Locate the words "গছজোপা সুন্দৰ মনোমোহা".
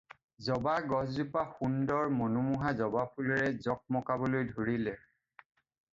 0.93-2.71